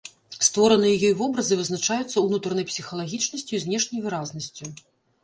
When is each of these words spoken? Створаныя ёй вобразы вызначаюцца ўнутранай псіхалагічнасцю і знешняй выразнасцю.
Створаныя 0.45 0.95
ёй 1.09 1.11
вобразы 1.19 1.57
вызначаюцца 1.59 2.23
ўнутранай 2.27 2.65
псіхалагічнасцю 2.71 3.53
і 3.55 3.61
знешняй 3.67 4.01
выразнасцю. 4.07 4.65